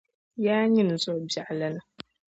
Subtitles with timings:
[0.43, 1.81] Yaa nyini zuɣu biɛɣu lana.